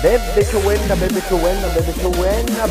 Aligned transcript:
Bebe 0.00 0.46
che 0.46 0.58
buena, 0.58 0.94
bebe 0.94 1.20
che 1.20 1.34
buena, 1.34 1.66
bebe 1.74 1.92
che 1.92 2.08
buena. 2.08 2.68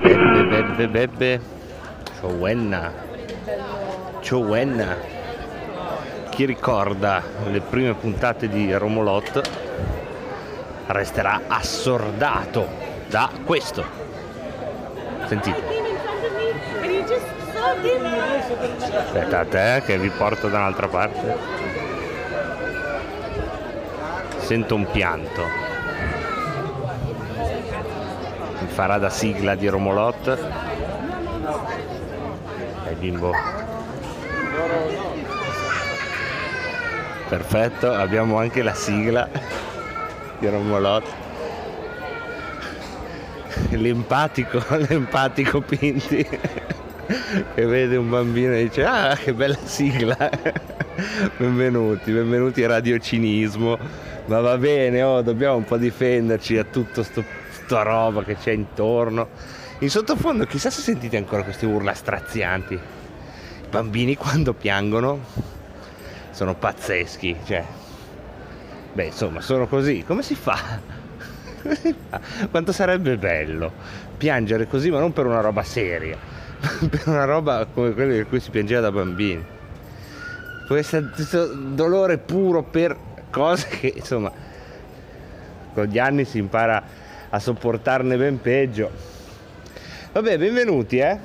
Bebbe, 0.00 0.44
bebbe, 0.46 0.88
bebbe. 0.88 1.40
Ciowenna. 2.18 2.92
Ciowenna. 4.20 4.96
Chi 6.30 6.46
ricorda 6.46 7.22
le 7.50 7.60
prime 7.60 7.92
puntate 7.92 8.48
di 8.48 8.72
Romolot 8.72 9.50
resterà 10.86 11.42
assordato 11.46 12.66
da 13.08 13.28
questo. 13.44 13.84
Sentite. 15.26 15.83
Aspetta 18.96 19.38
a 19.40 19.44
te 19.46 19.82
che 19.86 19.96
vi 19.96 20.10
porto 20.10 20.48
da 20.48 20.58
un'altra 20.58 20.86
parte. 20.86 21.36
Sento 24.38 24.74
un 24.74 24.90
pianto. 24.90 25.42
Mi 28.60 28.68
farà 28.68 28.98
da 28.98 29.08
sigla 29.08 29.54
di 29.54 29.66
Romolot. 29.68 30.38
E 32.88 32.92
bimbo. 32.94 33.32
Perfetto, 37.28 37.92
abbiamo 37.92 38.38
anche 38.38 38.62
la 38.62 38.74
sigla 38.74 39.26
di 40.38 40.48
Romolot. 40.48 41.06
L'empatico, 43.70 44.62
l'empatico 44.76 45.60
Pinti 45.62 46.28
che 47.06 47.66
vede 47.66 47.96
un 47.96 48.08
bambino 48.08 48.54
e 48.54 48.64
dice 48.64 48.84
ah 48.84 49.14
che 49.16 49.32
bella 49.32 49.58
sigla. 49.62 50.16
Benvenuti 51.36 52.12
benvenuti 52.12 52.62
a 52.62 52.68
radiocinismo 52.68 53.78
ma 54.26 54.40
va 54.40 54.56
bene 54.56 55.02
oh 55.02 55.20
dobbiamo 55.22 55.56
un 55.56 55.64
po' 55.64 55.76
difenderci 55.76 56.54
da 56.54 56.64
tutto 56.64 57.02
sto, 57.02 57.22
sta 57.50 57.82
roba 57.82 58.24
che 58.24 58.36
c'è 58.36 58.52
intorno. 58.52 59.28
In 59.80 59.90
sottofondo 59.90 60.46
chissà 60.46 60.70
se 60.70 60.80
sentite 60.80 61.16
ancora 61.16 61.42
queste 61.42 61.66
urla 61.66 61.92
strazianti. 61.92 62.74
I 62.74 62.80
bambini 63.68 64.16
quando 64.16 64.54
piangono 64.54 65.20
sono 66.30 66.54
pazzeschi 66.54 67.36
cioè. 67.44 67.64
Beh 68.92 69.04
insomma 69.04 69.40
sono 69.40 69.66
così. 69.66 70.04
Come 70.06 70.22
si 70.22 70.34
fa? 70.34 70.80
quanto 72.50 72.72
sarebbe 72.72 73.16
bello 73.16 73.72
piangere 74.18 74.66
così 74.66 74.90
ma 74.90 74.98
non 74.98 75.14
per 75.14 75.24
una 75.24 75.40
roba 75.40 75.62
seria 75.62 76.34
per 76.88 77.02
una 77.06 77.24
roba 77.24 77.66
come 77.72 77.92
quella 77.92 78.14
di 78.14 78.24
cui 78.24 78.40
si 78.40 78.50
piangeva 78.50 78.80
da 78.80 78.92
bambini. 78.92 79.44
Questo, 80.66 81.10
questo 81.14 81.46
dolore 81.46 82.18
puro 82.18 82.62
per 82.62 82.96
cose 83.30 83.68
che 83.68 83.92
insomma 83.96 84.32
con 85.74 85.84
gli 85.86 85.98
anni 85.98 86.24
si 86.24 86.38
impara 86.38 86.82
a 87.28 87.38
sopportarne 87.38 88.16
ben 88.16 88.40
peggio. 88.40 88.90
Vabbè, 90.12 90.38
benvenuti 90.38 90.98
eh. 90.98 91.18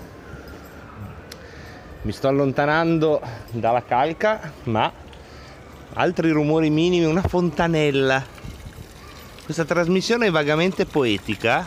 Mi 2.01 2.11
sto 2.11 2.27
allontanando 2.27 3.21
dalla 3.51 3.83
calca, 3.83 4.51
ma 4.63 4.91
altri 5.93 6.31
rumori 6.31 6.69
minimi, 6.69 7.05
una 7.05 7.21
fontanella. 7.21 8.25
Questa 9.43 9.65
trasmissione 9.65 10.27
è 10.27 10.31
vagamente 10.31 10.85
poetica, 10.85 11.65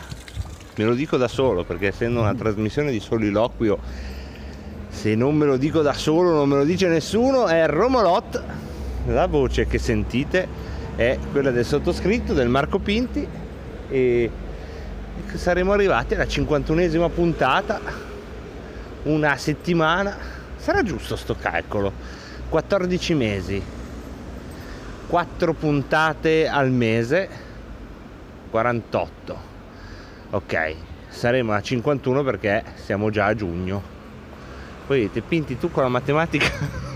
me 0.75 0.85
lo 0.85 0.93
dico 0.93 1.17
da 1.17 1.27
solo 1.27 1.63
perché 1.63 1.87
essendo 1.87 2.21
una 2.21 2.33
trasmissione 2.33 2.89
di 2.89 2.99
soliloquio 2.99 3.77
se 4.89 5.15
non 5.15 5.35
me 5.35 5.45
lo 5.45 5.57
dico 5.57 5.81
da 5.81 5.93
solo 5.93 6.31
non 6.31 6.47
me 6.47 6.55
lo 6.57 6.63
dice 6.63 6.87
nessuno 6.87 7.47
è 7.47 7.67
Romolot. 7.67 8.43
La 9.07 9.25
voce 9.27 9.65
che 9.65 9.79
sentite 9.79 10.47
è 10.95 11.17
quella 11.31 11.51
del 11.51 11.65
sottoscritto 11.65 12.33
del 12.33 12.47
Marco 12.47 12.79
Pinti 12.79 13.27
e 13.89 14.31
saremo 15.33 15.73
arrivati 15.73 16.13
alla 16.13 16.23
51esima 16.23 17.09
puntata 17.09 17.81
una 19.03 19.35
settimana. 19.35 20.15
Sarà 20.55 20.83
giusto 20.83 21.15
sto 21.15 21.35
calcolo? 21.35 21.91
14 22.47 23.13
mesi. 23.15 23.61
4 25.07 25.53
puntate 25.53 26.47
al 26.47 26.71
mese 26.71 27.29
48 28.51 29.52
ok 30.33 30.75
saremo 31.09 31.53
a 31.53 31.61
51 31.61 32.23
perché 32.23 32.63
siamo 32.75 33.09
già 33.09 33.27
a 33.27 33.35
giugno. 33.35 33.91
Poi 34.87 35.01
dite 35.01 35.21
Pinti 35.21 35.57
tu 35.57 35.71
con 35.71 35.83
la 35.83 35.89
matematica? 35.89 36.47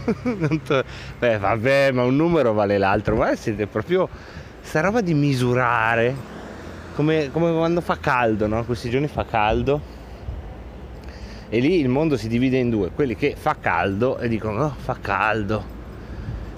Beh 1.19 1.37
vabbè 1.37 1.91
ma 1.91 2.03
un 2.03 2.15
numero 2.15 2.53
vale 2.53 2.77
l'altro 2.77 3.15
ma 3.15 3.35
siete 3.35 3.67
proprio 3.67 4.09
sta 4.61 4.81
roba 4.81 5.01
di 5.01 5.13
misurare. 5.13 6.35
Come, 6.95 7.29
come 7.31 7.53
quando 7.53 7.79
fa 7.81 7.97
caldo 7.99 8.47
no? 8.47 8.65
questi 8.65 8.89
giorni 8.89 9.07
fa 9.07 9.23
caldo. 9.23 9.95
E 11.49 11.59
lì 11.59 11.79
il 11.79 11.87
mondo 11.87 12.17
si 12.17 12.27
divide 12.27 12.57
in 12.57 12.69
due 12.69 12.89
quelli 12.89 13.15
che 13.15 13.35
fa 13.37 13.55
caldo 13.61 14.17
e 14.17 14.27
dicono 14.27 14.57
no 14.57 14.75
fa 14.77 14.97
caldo. 14.99 15.75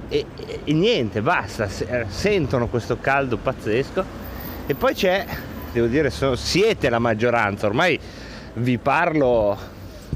E, 0.08 0.26
e, 0.36 0.60
e 0.64 0.74
niente 0.74 1.22
basta 1.22 1.68
sentono 1.68 2.68
questo 2.68 2.98
caldo 3.00 3.36
pazzesco. 3.36 4.28
E 4.66 4.76
poi 4.76 4.94
c'è 4.94 5.26
devo 5.72 5.88
dire, 5.88 6.10
sono, 6.10 6.36
siete 6.36 6.90
la 6.90 7.00
maggioranza, 7.00 7.68
ormai 7.68 8.00
vi 8.54 8.78
parlo 8.78 9.58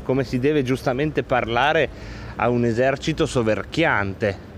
come 0.04 0.24
si 0.24 0.40
deve 0.40 0.64
giustamente 0.64 1.24
parlare 1.24 1.90
a 2.36 2.50
un 2.50 2.66
esercito 2.66 3.26
soverchiante, 3.26 4.52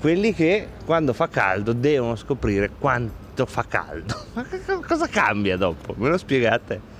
quelli 0.00 0.32
che 0.32 0.68
quando 0.84 1.12
fa 1.12 1.28
caldo 1.28 1.72
devono 1.72 2.16
scoprire 2.16 2.70
quanto 2.78 3.46
fa 3.46 3.64
caldo. 3.68 4.14
Ma 4.34 4.46
cosa 4.86 5.06
cambia 5.06 5.56
dopo? 5.56 5.94
Me 5.96 6.08
lo 6.08 6.18
spiegate? 6.18 6.98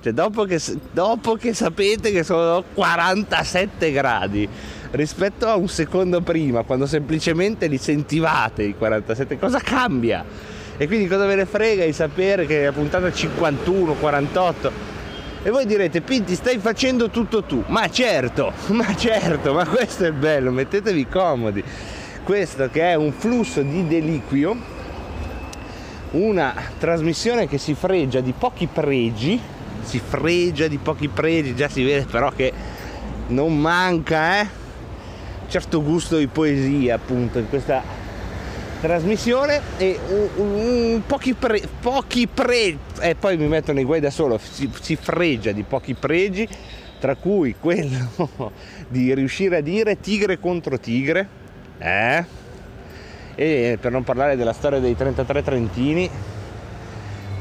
Cioè, 0.00 0.12
dopo 0.12 0.44
che, 0.44 0.60
dopo 0.92 1.34
che 1.34 1.52
sapete 1.54 2.12
che 2.12 2.22
sono 2.22 2.62
47 2.72 3.90
gradi 3.90 4.48
rispetto 4.92 5.48
a 5.48 5.56
un 5.56 5.68
secondo 5.68 6.20
prima, 6.20 6.62
quando 6.62 6.86
semplicemente 6.86 7.66
li 7.66 7.78
sentivate 7.78 8.62
i 8.62 8.76
47, 8.76 9.38
cosa 9.38 9.58
cambia? 9.58 10.24
E 10.80 10.86
quindi 10.86 11.08
cosa 11.08 11.26
ve 11.26 11.34
ne 11.34 11.44
frega 11.44 11.84
di 11.84 11.92
sapere 11.92 12.46
che 12.46 12.60
è 12.60 12.64
la 12.66 12.72
puntata 12.72 13.12
51, 13.12 13.94
48? 13.94 14.72
E 15.42 15.50
voi 15.50 15.66
direte, 15.66 16.02
Pinti, 16.02 16.36
stai 16.36 16.58
facendo 16.58 17.10
tutto 17.10 17.42
tu. 17.42 17.64
Ma 17.66 17.90
certo, 17.90 18.52
ma 18.70 18.94
certo, 18.94 19.52
ma 19.52 19.66
questo 19.66 20.04
è 20.04 20.12
bello, 20.12 20.52
mettetevi 20.52 21.08
comodi. 21.08 21.64
Questo 22.22 22.68
che 22.70 22.92
è 22.92 22.94
un 22.94 23.10
flusso 23.10 23.60
di 23.62 23.88
deliquio, 23.88 24.56
una 26.12 26.54
trasmissione 26.78 27.48
che 27.48 27.58
si 27.58 27.74
fregia 27.74 28.20
di 28.20 28.32
pochi 28.32 28.68
pregi, 28.68 29.40
si 29.82 29.98
fregia 29.98 30.68
di 30.68 30.78
pochi 30.78 31.08
pregi, 31.08 31.56
già 31.56 31.68
si 31.68 31.82
vede 31.82 32.06
però 32.08 32.30
che 32.30 32.52
non 33.28 33.58
manca, 33.58 34.42
eh? 34.42 34.46
certo 35.48 35.82
gusto 35.82 36.18
di 36.18 36.28
poesia 36.28 36.94
appunto 36.94 37.38
in 37.38 37.48
questa 37.48 37.97
trasmissione 38.80 39.60
e 39.76 39.98
un, 40.08 40.28
un, 40.36 41.02
pochi, 41.06 41.34
pre, 41.34 41.62
pochi 41.80 42.26
pre 42.26 42.76
e 43.00 43.14
poi 43.14 43.36
mi 43.36 43.48
metto 43.48 43.72
nei 43.72 43.84
guai 43.84 44.00
da 44.00 44.10
solo 44.10 44.38
si, 44.38 44.70
si 44.80 44.96
fregia 44.96 45.52
di 45.52 45.62
pochi 45.62 45.94
pregi 45.94 46.48
tra 46.98 47.14
cui 47.14 47.54
quello 47.58 48.52
di 48.88 49.14
riuscire 49.14 49.58
a 49.58 49.60
dire 49.60 50.00
tigre 50.00 50.38
contro 50.38 50.78
tigre 50.78 51.28
eh? 51.78 52.24
e 53.34 53.78
per 53.80 53.92
non 53.92 54.02
parlare 54.02 54.36
della 54.36 54.52
storia 54.52 54.80
dei 54.80 54.96
33 54.96 55.42
trentini. 55.42 56.10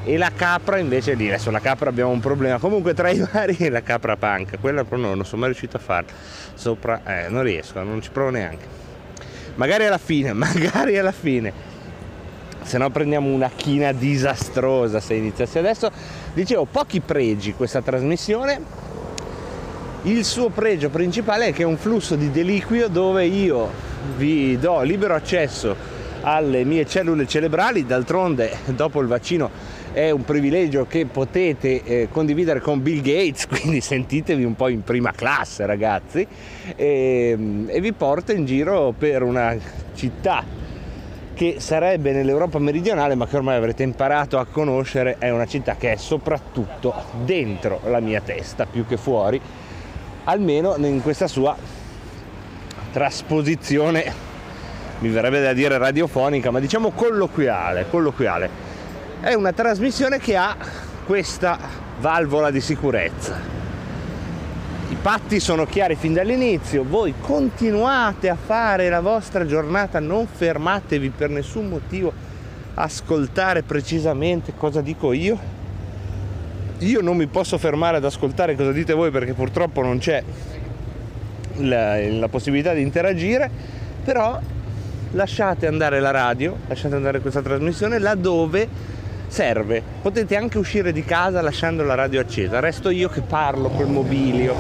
E 0.04 0.16
la 0.16 0.32
capra 0.34 0.78
invece 0.78 1.16
lì 1.16 1.28
adesso 1.28 1.52
la 1.52 1.60
capra 1.60 1.90
abbiamo 1.90 2.12
un 2.12 2.20
problema. 2.20 2.60
Comunque 2.60 2.94
tra 2.94 3.10
i 3.10 3.18
vari 3.32 3.70
la 3.70 3.82
capra 3.82 4.16
panca 4.16 4.58
quella 4.58 4.84
però 4.84 5.02
no, 5.02 5.16
non 5.16 5.26
sono 5.26 5.42
mai 5.42 5.50
riuscito 5.50 5.78
a 5.78 5.80
farla. 5.80 6.12
Sopra 6.54 7.02
eh, 7.04 7.30
non 7.30 7.44
riesco 7.44 7.82
non 7.82 8.02
ci 8.02 8.12
provo 8.12 8.30
neanche 8.30 8.86
magari 9.58 9.86
alla 9.86 9.98
fine, 9.98 10.34
magari 10.34 10.98
alla 10.98 11.12
fine. 11.12 11.76
Se 12.64 12.78
no 12.78 12.90
prendiamo 12.90 13.30
una 13.30 13.50
china 13.56 13.92
disastrosa 13.92 15.00
se 15.00 15.14
iniziasse 15.14 15.60
adesso. 15.60 15.92
Dicevo, 16.34 16.66
pochi 16.66 17.00
pregi 17.00 17.54
questa 17.54 17.82
trasmissione. 17.82 18.86
Il 20.04 20.24
suo 20.26 20.50
pregio 20.50 20.90
principale 20.90 21.48
è 21.48 21.54
che 21.54 21.64
è 21.64 21.66
un 21.66 21.78
flusso 21.78 22.16
di 22.16 22.32
deliquio 22.32 22.88
dove 22.88 23.26
io 23.26 23.70
vi 24.16 24.58
do 24.58 24.82
libero 24.82 25.16
accesso 25.16 25.76
alle 26.22 26.64
mie 26.64 26.86
cellule 26.86 27.28
cerebrali, 27.28 27.86
d'altronde 27.86 28.58
dopo 28.66 29.02
il 29.02 29.08
vaccino 29.08 29.50
è 29.98 30.12
un 30.12 30.24
privilegio 30.24 30.86
che 30.86 31.08
potete 31.08 31.82
eh, 31.84 32.08
condividere 32.12 32.60
con 32.60 32.84
Bill 32.84 33.02
Gates, 33.02 33.48
quindi 33.50 33.82
sentitevi 33.82 34.44
un 34.44 34.56
po' 34.56 34.68
in 34.68 34.84
prima 34.84 35.12
classe 35.12 35.66
ragazzi 35.66 36.26
e, 36.76 37.66
e 37.66 37.82
vi 37.82 37.94
porto 37.94 38.32
in 38.32 38.46
giro 38.46 38.94
per 38.96 39.24
una 39.24 39.58
città 39.96 40.44
che 41.34 41.56
sarebbe 41.58 42.12
nell'Europa 42.12 42.60
meridionale 42.60 43.16
ma 43.16 43.26
che 43.26 43.38
ormai 43.38 43.56
avrete 43.56 43.82
imparato 43.82 44.38
a 44.38 44.46
conoscere, 44.46 45.16
è 45.18 45.32
una 45.32 45.48
città 45.48 45.76
che 45.78 45.94
è 45.94 45.96
soprattutto 45.96 46.94
dentro 47.24 47.80
la 47.86 48.00
mia 48.00 48.22
testa 48.22 48.68
più 48.68 48.86
che 48.86 48.98
fuori, 48.98 49.42
almeno 50.26 50.76
in 50.78 51.02
questa 51.02 51.28
sua 51.28 51.58
trasposizione, 52.92 54.14
mi 55.00 55.10
verrebbe 55.10 55.42
da 55.42 55.54
dire 55.54 55.80
radiofonica, 55.80 56.52
ma 56.52 56.60
diciamo 56.60 56.92
colloquiale, 56.92 57.88
colloquiale. 57.90 58.67
È 59.20 59.34
una 59.34 59.52
trasmissione 59.52 60.20
che 60.20 60.36
ha 60.36 60.56
questa 61.06 61.58
valvola 62.00 62.52
di 62.52 62.62
sicurezza 62.62 63.58
i 64.90 64.96
patti 64.96 65.42
sono 65.42 65.66
chiari 65.66 65.96
fin 65.96 66.14
dall'inizio, 66.14 66.86
voi 66.88 67.14
continuate 67.20 68.30
a 68.30 68.36
fare 68.36 68.88
la 68.88 69.02
vostra 69.02 69.46
giornata, 69.46 70.00
non 70.00 70.28
fermatevi 70.28 71.10
per 71.10 71.30
nessun 71.30 71.68
motivo 71.68 72.14
a 72.74 72.84
ascoltare 72.84 73.64
precisamente 73.64 74.54
cosa 74.56 74.80
dico 74.80 75.12
io. 75.12 75.38
Io 76.80 77.02
non 77.02 77.18
mi 77.18 77.28
posso 77.28 77.58
fermare 77.58 77.98
ad 77.98 78.06
ascoltare 78.06 78.56
cosa 78.56 78.72
dite 78.72 78.94
voi 78.94 79.12
perché 79.12 79.34
purtroppo 79.34 79.82
non 79.82 79.98
c'è 79.98 80.24
la, 81.56 82.10
la 82.10 82.28
possibilità 82.30 82.72
di 82.72 82.82
interagire, 82.82 83.52
però 84.06 84.40
lasciate 85.12 85.68
andare 85.68 86.00
la 86.00 86.12
radio, 86.12 86.56
lasciate 86.66 86.96
andare 86.96 87.20
questa 87.20 87.42
trasmissione 87.42 88.00
laddove 88.00 88.96
serve. 89.28 89.84
Potete 90.02 90.36
anche 90.36 90.58
uscire 90.58 90.92
di 90.92 91.04
casa 91.04 91.42
lasciando 91.42 91.84
la 91.84 91.96
radio 91.96 92.22
accesa. 92.22 92.60
Resto 92.60 92.90
io 92.90 93.10
che 93.10 93.22
parlo 93.22 93.70
col 93.70 93.88
mobilio, 93.88 94.56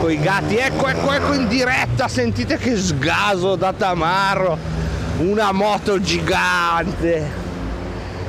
con 0.00 0.10
i 0.10 0.20
gatti. 0.20 0.56
Ecco, 0.56 0.88
ecco, 0.88 1.12
ecco 1.12 1.32
in 1.32 1.48
diretta. 1.48 2.08
Sentite 2.08 2.56
che 2.56 2.76
sgaso 2.76 3.56
da 3.56 3.72
tamarro. 3.72 4.56
Una 5.18 5.52
moto 5.52 6.00
gigante. 6.00 7.48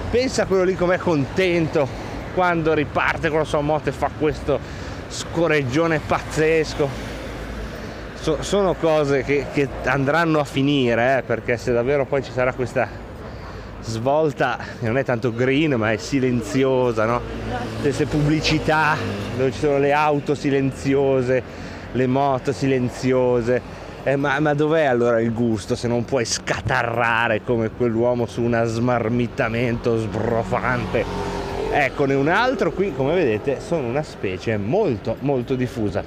Pensa 0.09 0.43
a 0.43 0.45
quello 0.45 0.63
lì 0.63 0.75
com'è 0.75 0.97
contento 0.97 1.87
quando 2.33 2.73
riparte 2.73 3.29
con 3.29 3.39
la 3.39 3.45
sua 3.45 3.61
moto 3.61 3.89
e 3.89 3.91
fa 3.91 4.09
questo 4.17 4.59
scorreggione 5.07 5.99
pazzesco. 5.99 7.09
So, 8.15 8.43
sono 8.43 8.75
cose 8.75 9.23
che, 9.23 9.47
che, 9.51 9.67
andranno 9.85 10.39
a 10.39 10.43
finire, 10.43 11.17
eh, 11.17 11.21
perché 11.23 11.57
se 11.57 11.71
davvero 11.71 12.05
poi 12.05 12.23
ci 12.23 12.31
sarà 12.31 12.53
questa 12.53 12.87
svolta 13.81 14.57
non 14.79 14.97
è 14.97 15.03
tanto 15.03 15.33
green 15.33 15.73
ma 15.73 15.91
è 15.91 15.97
silenziosa, 15.97 17.05
no? 17.05 17.21
Queste 17.81 18.05
pubblicità 18.05 18.95
dove 19.37 19.51
ci 19.51 19.59
sono 19.59 19.79
le 19.79 19.91
auto 19.91 20.35
silenziose, 20.35 21.43
le 21.91 22.07
moto 22.07 22.51
silenziose. 22.51 23.79
Eh, 24.03 24.15
ma, 24.15 24.39
ma, 24.39 24.55
dov'è 24.55 24.85
allora 24.85 25.21
il 25.21 25.31
gusto 25.31 25.75
se 25.75 25.87
non 25.87 26.05
puoi 26.05 26.25
scatarrare 26.25 27.43
come 27.43 27.69
quell'uomo 27.69 28.25
su 28.25 28.41
un 28.41 28.59
smarmittamento 28.65 29.97
sbrofante? 29.97 31.05
Eccone 31.71 32.15
un 32.15 32.27
altro 32.27 32.71
qui, 32.71 32.93
come 32.95 33.13
vedete, 33.13 33.59
sono 33.59 33.87
una 33.87 34.01
specie 34.01 34.57
molto 34.57 35.17
molto 35.19 35.55
diffusa. 35.55 36.03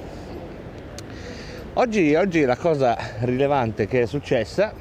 Oggi, 1.77 2.15
oggi 2.15 2.43
la 2.43 2.55
cosa 2.55 2.97
rilevante 3.19 3.87
che 3.87 4.01
è 4.01 4.05
successa 4.05 4.73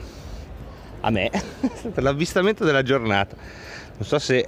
a 1.04 1.10
me 1.10 1.30
per 1.92 2.02
l'avvistamento 2.02 2.64
della 2.64 2.82
giornata. 2.82 3.36
Non 3.36 4.06
so 4.06 4.18
se, 4.18 4.46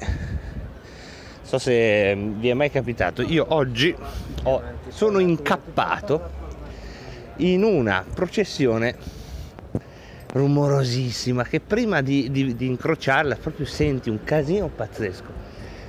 so 1.43 1.59
se 1.59 2.15
vi 2.17 2.49
è 2.49 2.55
mai 2.55 2.71
capitato. 2.71 3.23
Io 3.23 3.47
oggi 3.49 3.95
ho, 4.45 4.63
sono 4.89 5.19
incappato 5.19 6.45
in 7.37 7.63
una 7.63 8.05
processione 8.13 9.15
rumorosissima 10.33 11.45
che 11.45 11.61
prima 11.61 12.03
di, 12.03 12.31
di, 12.31 12.57
di 12.57 12.67
incrociarla 12.67 13.37
proprio 13.37 13.67
senti 13.67 14.11
un 14.11 14.25
casino 14.25 14.69
pazzesco. 14.69 15.45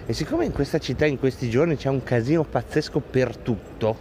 E 0.05 0.13
siccome 0.13 0.45
in 0.45 0.51
questa 0.51 0.77
città 0.79 1.05
in 1.05 1.19
questi 1.19 1.49
giorni 1.49 1.75
c'è 1.75 1.89
un 1.89 2.03
casino 2.03 2.43
pazzesco 2.43 2.99
per 2.99 3.35
tutto, 3.37 3.97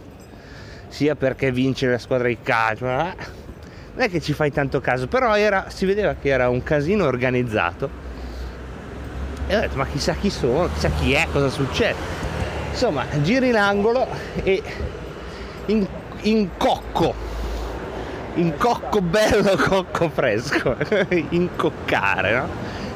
sia 0.87 1.15
perché 1.15 1.51
vince 1.51 1.87
la 1.87 1.97
squadra 1.97 2.27
di 2.27 2.37
calcio, 2.41 2.85
non 3.97 4.05
è 4.05 4.09
che 4.11 4.21
ci 4.21 4.33
fai 4.33 4.51
tanto 4.51 4.79
caso, 4.79 5.07
però 5.07 5.35
era, 5.35 5.65
si 5.69 5.87
vedeva 5.87 6.13
che 6.13 6.29
era 6.29 6.49
un 6.49 6.61
casino 6.61 7.05
organizzato. 7.05 7.89
E 9.47 9.57
ho 9.57 9.59
detto, 9.59 9.75
ma 9.75 9.87
chissà 9.87 10.13
chi 10.13 10.29
sono, 10.29 10.69
chissà 10.71 10.89
chi 10.89 11.13
è, 11.13 11.25
cosa 11.31 11.49
succede. 11.49 11.95
Insomma, 12.69 13.05
giri 13.23 13.49
l'angolo 13.49 14.07
e 14.43 14.61
in, 15.65 15.87
in 16.21 16.49
cocco, 16.57 17.11
in 18.35 18.55
cocco 18.55 19.01
bello, 19.01 19.55
cocco 19.67 20.09
fresco, 20.09 20.77
incoccare, 21.29 22.33
no? 22.33 22.47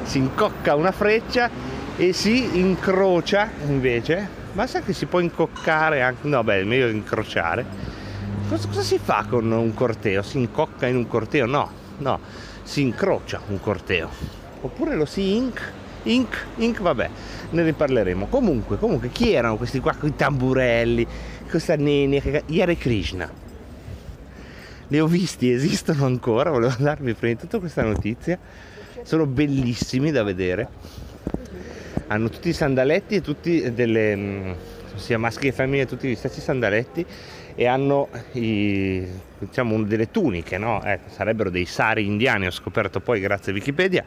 Si 0.04 0.18
incocca 0.18 0.76
una 0.76 0.92
freccia 0.92 1.50
e 1.96 2.12
si 2.12 2.60
incrocia 2.60 3.50
invece, 3.66 4.28
ma 4.52 4.68
sa 4.68 4.82
che 4.82 4.92
si 4.92 5.06
può 5.06 5.18
incoccare 5.18 6.00
anche, 6.00 6.28
no 6.28 6.44
beh, 6.44 6.62
meglio 6.62 6.86
incrociare 6.86 7.91
cosa, 8.52 8.68
cosa 8.68 8.82
si 8.82 8.98
fa 8.98 9.24
con 9.28 9.50
un 9.50 9.72
corteo? 9.72 10.22
Si 10.22 10.38
incocca 10.38 10.86
in 10.86 10.96
un 10.96 11.08
corteo? 11.08 11.46
No, 11.46 11.70
no, 11.98 12.20
si 12.62 12.82
incrocia 12.82 13.40
un 13.48 13.58
corteo. 13.60 14.10
Oppure 14.60 14.94
lo 14.94 15.06
si 15.06 15.36
inc, 15.36 15.60
inc, 16.02 16.44
inc, 16.56 16.80
vabbè, 16.80 17.10
ne 17.50 17.62
riparleremo. 17.62 18.26
Comunque, 18.26 18.76
comunque, 18.76 19.08
chi 19.08 19.32
erano 19.32 19.56
questi 19.56 19.80
qua 19.80 19.94
con 19.94 20.10
i 20.10 20.16
tamburelli, 20.16 21.06
questa 21.48 21.76
nenia, 21.76 22.42
Yare 22.46 22.76
Krishna? 22.76 23.30
Li 24.88 25.00
ho 25.00 25.06
visti, 25.06 25.50
esistono 25.50 26.04
ancora, 26.04 26.50
volevo 26.50 26.74
darvi 26.76 27.14
prima 27.14 27.34
di 27.34 27.40
tutto 27.40 27.58
questa 27.58 27.82
notizia. 27.82 28.38
Sono 29.02 29.24
bellissimi 29.24 30.10
da 30.10 30.22
vedere. 30.22 30.68
Hanno 32.08 32.28
tutti 32.28 32.50
i 32.50 32.52
sandaletti 32.52 33.14
e 33.14 33.20
tutti 33.22 33.72
delle 33.72 34.14
mm, 34.14 34.52
sia 34.96 35.18
maschi 35.18 35.46
che 35.46 35.52
femmine, 35.52 35.86
tutti 35.86 36.08
gli 36.08 36.14
stessi 36.14 36.42
sandaletti 36.42 37.06
e 37.54 37.66
hanno 37.66 38.08
i, 38.32 39.06
diciamo, 39.38 39.82
delle 39.82 40.10
tuniche, 40.10 40.58
no? 40.58 40.82
eh, 40.84 40.98
sarebbero 41.06 41.50
dei 41.50 41.66
sari 41.66 42.06
indiani, 42.06 42.46
ho 42.46 42.50
scoperto 42.50 43.00
poi 43.00 43.20
grazie 43.20 43.52
a 43.52 43.54
Wikipedia. 43.54 44.04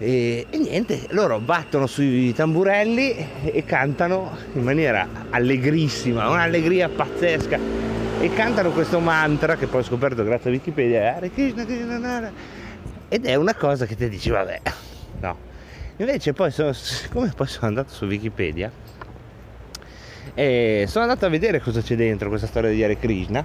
E, 0.00 0.46
e, 0.48 0.58
niente, 0.58 1.06
loro 1.10 1.40
battono 1.40 1.86
sui 1.86 2.32
tamburelli 2.32 3.16
e 3.44 3.64
cantano 3.64 4.36
in 4.54 4.62
maniera 4.62 5.08
allegrissima, 5.30 6.28
un'allegria 6.28 6.88
pazzesca. 6.88 7.58
E 8.20 8.32
cantano 8.34 8.70
questo 8.70 8.98
mantra 8.98 9.56
che 9.56 9.66
poi 9.66 9.80
ho 9.80 9.84
scoperto 9.84 10.24
grazie 10.24 10.50
a 10.50 10.52
Wikipedia, 10.52 11.18
ed 13.10 13.24
è 13.24 13.34
una 13.36 13.54
cosa 13.54 13.86
che 13.86 13.96
ti 13.96 14.08
dici, 14.08 14.30
vabbè, 14.30 14.60
no. 15.20 15.36
Invece 15.96 16.32
poi 16.32 16.50
sono, 16.50 16.72
siccome 16.72 17.32
poi 17.34 17.46
sono 17.46 17.66
andato 17.66 17.92
su 17.92 18.04
Wikipedia, 18.04 18.70
e 20.38 20.84
sono 20.86 21.02
andato 21.02 21.26
a 21.26 21.28
vedere 21.28 21.60
cosa 21.60 21.80
c'è 21.80 21.96
dentro 21.96 22.28
questa 22.28 22.46
storia 22.46 22.70
di 22.70 22.84
Hare 22.84 22.96
Krishna 22.96 23.44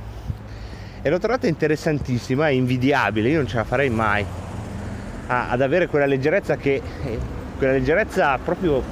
e 1.01 1.09
l'ho 1.09 1.17
trovata 1.17 1.47
interessantissima 1.47 2.49
e 2.49 2.53
invidiabile, 2.53 3.29
io 3.29 3.37
non 3.37 3.47
ce 3.47 3.55
la 3.55 3.63
farei 3.63 3.89
mai 3.89 4.23
a, 5.25 5.49
ad 5.49 5.61
avere 5.61 5.87
quella 5.87 6.05
leggerezza 6.05 6.55
che 6.55 6.75
eh, 6.75 7.17
quella 7.57 7.73
leggerezza 7.73 8.37
proprio 8.37 8.83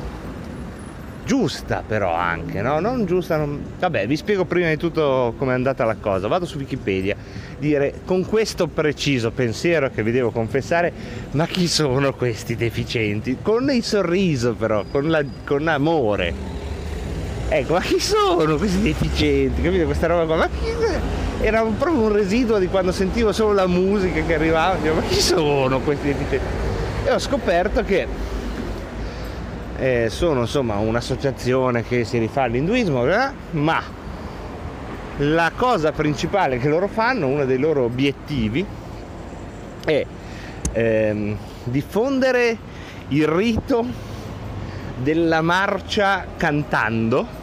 giusta 1.26 1.84
però 1.86 2.12
anche, 2.16 2.64
no? 2.64 2.80
Non 2.80 3.06
giusta, 3.06 3.38
non... 3.38 3.64
vabbè, 3.78 4.08
vi 4.08 4.18
spiego 4.18 4.46
prima 4.46 4.70
di 4.70 4.78
tutto 4.78 5.36
come 5.38 5.52
è 5.52 5.54
andata 5.54 5.86
la 5.86 5.98
cosa. 6.02 6.28
Vado 6.28 6.48
su 6.48 6.58
Wikipedia, 6.58 7.16
dire 7.60 8.02
con 8.04 8.26
questo 8.26 8.66
preciso 8.66 9.30
pensiero 9.30 9.92
che 9.92 10.02
vi 10.02 10.10
devo 10.10 10.32
confessare, 10.32 10.92
ma 11.34 11.46
chi 11.46 11.68
sono 11.68 12.16
questi 12.16 12.56
deficienti? 12.56 13.38
Con 13.44 13.70
il 13.70 13.84
sorriso 13.84 14.56
però, 14.56 14.86
con, 14.90 15.08
la, 15.08 15.24
con 15.46 15.68
amore 15.68 16.61
Ecco, 17.54 17.74
ma 17.74 17.82
chi 17.82 18.00
sono 18.00 18.56
questi 18.56 18.82
deficienti? 18.82 19.62
Capite 19.62 19.84
questa 19.84 20.08
roba 20.08 20.24
qua? 20.24 20.36
Ma 20.38 20.48
chi... 20.48 20.70
Era 21.42 21.62
proprio 21.64 22.04
un 22.04 22.14
residuo 22.14 22.58
di 22.60 22.68
quando 22.68 22.94
sentivo 22.94 23.34
solo 23.34 23.52
la 23.52 23.68
musica 23.68 24.22
che 24.22 24.36
arrivava. 24.36 24.76
Dico, 24.76 24.94
ma 24.94 25.02
chi 25.02 25.20
sono 25.20 25.82
questi 25.82 26.08
deficienti? 26.08 26.46
E 27.04 27.12
ho 27.12 27.20
scoperto 27.20 27.84
che 27.84 28.08
eh, 29.78 30.08
sono 30.10 30.42
insomma 30.42 30.76
un'associazione 30.76 31.84
che 31.84 32.06
si 32.06 32.20
rifà 32.20 32.44
all'induismo, 32.44 33.06
eh? 33.06 33.32
ma 33.50 33.84
la 35.18 35.52
cosa 35.54 35.92
principale 35.92 36.58
che 36.58 36.70
loro 36.70 36.88
fanno, 36.88 37.28
uno 37.28 37.44
dei 37.44 37.58
loro 37.58 37.84
obiettivi, 37.84 38.66
è 39.84 40.06
ehm, 40.72 41.38
diffondere 41.66 42.58
il 43.10 43.28
rito 43.28 43.86
della 44.96 45.42
marcia 45.42 46.28
cantando 46.38 47.40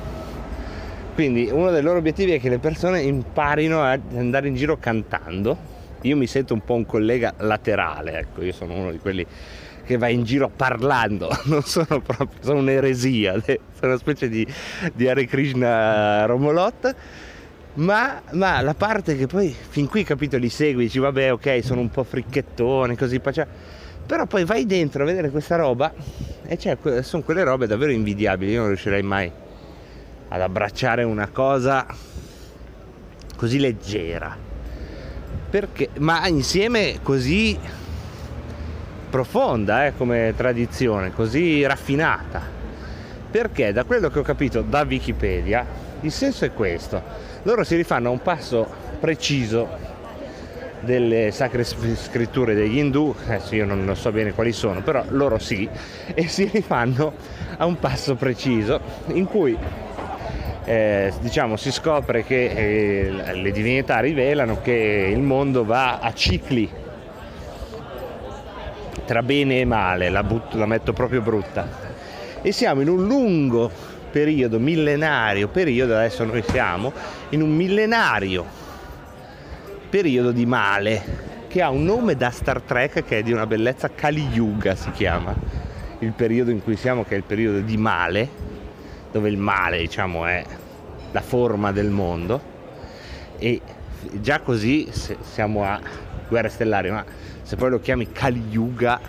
quindi 1.19 1.49
uno 1.51 1.73
dei 1.73 1.83
loro 1.83 1.99
obiettivi 1.99 2.31
è 2.31 2.39
che 2.39 2.49
le 2.49 2.61
persone 2.61 3.01
imparino 3.01 3.83
ad 3.83 4.03
andare 4.15 4.47
in 4.47 4.55
giro 4.55 4.77
cantando. 4.79 5.57
Io 6.03 6.17
mi 6.17 6.29
sento 6.29 6.55
un 6.55 6.63
po' 6.63 6.75
un 6.75 6.87
collega 6.87 7.35
laterale, 7.39 8.21
ecco, 8.21 8.45
io 8.45 8.53
sono 8.53 8.75
uno 8.75 8.93
di 8.93 8.99
quelli 8.99 9.27
che 9.85 9.97
va 9.97 10.07
in 10.07 10.23
giro 10.23 10.49
parlando, 10.49 11.29
non 11.47 11.63
sono 11.63 12.01
proprio, 12.01 12.39
sono 12.39 12.61
un'eresia, 12.61 13.33
sono 13.43 13.59
una 13.81 13.97
specie 13.97 14.29
di, 14.29 14.47
di 14.95 15.09
Hare 15.09 15.27
Krishna 15.27 16.25
Romolot, 16.27 16.95
ma, 17.75 18.23
ma, 18.35 18.61
la 18.61 18.75
parte 18.75 19.17
che 19.17 19.27
poi 19.27 19.53
fin 19.71 19.89
qui 19.89 20.05
capito 20.05 20.37
li 20.37 20.49
segui, 20.49 20.85
dici 20.85 21.01
vabbè 21.01 21.33
ok 21.33 21.65
sono 21.65 21.81
un 21.81 21.91
po' 21.91 22.05
fricchettone, 22.05 22.97
così, 22.97 23.19
però 23.19 24.25
poi 24.27 24.45
vai 24.45 24.67
dentro 24.67 25.03
a 25.03 25.07
vedere 25.07 25.31
questa 25.31 25.57
roba 25.57 25.93
e 26.47 27.03
sono 27.03 27.23
quelle 27.25 27.43
robe 27.43 27.67
davvero 27.67 27.91
invidiabili, 27.91 28.53
io 28.53 28.61
non 28.61 28.69
riuscirei 28.69 29.03
mai 29.03 29.47
ad 30.29 30.41
abbracciare 30.41 31.03
una 31.03 31.29
cosa 31.29 31.87
così 33.37 33.59
leggera, 33.59 34.37
perché, 35.51 35.91
ma 35.99 36.27
insieme 36.27 36.99
così 37.03 37.59
profonda 39.09 39.87
eh, 39.87 39.97
come 39.97 40.35
tradizione, 40.37 41.13
così 41.13 41.65
raffinata. 41.65 42.57
Perché 43.31 43.73
da 43.73 43.85
quello 43.85 44.09
che 44.09 44.19
ho 44.19 44.23
capito 44.23 44.63
da 44.63 44.83
Wikipedia, 44.83 45.67
il 46.01 46.13
senso 46.13 46.45
è 46.45 46.53
questo. 46.53 47.01
Loro 47.43 47.63
si 47.63 47.77
rifanno 47.77 48.09
a 48.09 48.13
un 48.13 48.23
passo 48.23 48.67
preciso 48.99 49.69
delle 50.81 51.31
sacre 51.33 51.65
scritture 51.65 52.55
degli 52.55 52.79
indù, 52.79 53.15
adesso 53.25 53.55
io 53.55 53.67
non, 53.67 53.85
non 53.85 53.97
so 53.97 54.11
bene 54.13 54.33
quali 54.33 54.53
sono, 54.53 54.81
però 54.81 55.05
loro 55.09 55.39
sì, 55.39 55.69
e 56.15 56.29
si 56.29 56.49
rifanno 56.53 57.15
a 57.57 57.67
un 57.67 57.79
passo 57.79 58.15
preciso 58.15 58.81
in 59.09 59.27
cui 59.27 59.57
eh, 60.69 61.13
diciamo, 61.21 61.57
si 61.57 61.73
scopre 61.73 62.25
che 62.25 62.45
eh, 62.45 63.33
le 63.33 63.51
divinità 63.53 64.01
rivelano 64.01 64.61
che 64.61 65.11
il 65.11 65.23
mondo 65.23 65.65
va 65.65 65.99
a 65.99 66.13
cicli 66.13 66.69
tra 69.07 69.23
bene 69.23 69.61
e 69.61 69.65
male, 69.65 70.11
la, 70.11 70.23
butto, 70.23 70.59
la 70.59 70.67
metto 70.67 70.93
proprio 70.93 71.23
brutta. 71.23 71.67
E 72.43 72.53
siamo 72.53 72.83
in 72.83 72.91
un 72.91 73.07
lungo 73.07 73.71
periodo, 74.11 74.59
millenario 74.59 75.49
periodo, 75.49 75.95
adesso 75.97 76.25
noi 76.25 76.43
siamo 76.47 76.93
in 77.31 77.41
un 77.41 77.57
millenario 77.57 78.45
periodo 79.89 80.33
di 80.33 80.45
male, 80.45 81.03
che 81.49 81.63
ha 81.63 81.71
un 81.71 81.85
nome 81.85 82.15
da 82.15 82.29
Star 82.29 82.61
Trek 82.61 83.05
che 83.05 83.21
è 83.21 83.23
di 83.23 83.33
una 83.33 83.47
bellezza 83.47 83.89
Kali 83.89 84.27
Yuga 84.35 84.75
si 84.75 84.91
chiama, 84.91 85.35
il 86.01 86.13
periodo 86.13 86.51
in 86.51 86.63
cui 86.63 86.77
siamo 86.77 87.05
che 87.05 87.15
è 87.15 87.17
il 87.17 87.25
periodo 87.25 87.61
di 87.61 87.79
male, 87.79 88.49
dove 89.11 89.29
il 89.29 89.37
male 89.37 89.79
diciamo 89.79 90.27
è 90.27 90.45
la 91.13 91.21
forma 91.21 91.73
del 91.73 91.89
mondo 91.89 92.57
e 93.39 93.61
già 94.13 94.41
così 94.41 94.89
siamo 95.21 95.65
a 95.65 95.81
guerre 96.29 96.49
stellari, 96.49 96.91
ma 96.91 97.05
se 97.43 97.57
poi 97.57 97.71
lo 97.71 97.81
chiami 97.81 98.11
Kali 98.13 98.45
Yuga 98.51 99.01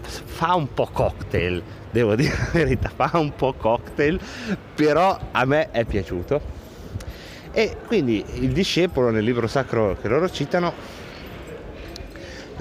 fa 0.00 0.54
un 0.54 0.72
po' 0.72 0.88
cocktail, 0.90 1.62
devo 1.90 2.14
dire 2.16 2.34
la 2.36 2.48
verità, 2.52 2.90
fa 2.94 3.18
un 3.18 3.34
po' 3.34 3.52
cocktail, 3.54 4.18
però 4.74 5.18
a 5.30 5.44
me 5.44 5.70
è 5.70 5.84
piaciuto. 5.84 6.62
E 7.52 7.76
quindi 7.86 8.24
il 8.40 8.52
discepolo 8.52 9.10
nel 9.10 9.22
libro 9.22 9.46
sacro 9.46 9.96
che 10.00 10.08
loro 10.08 10.28
citano 10.28 10.72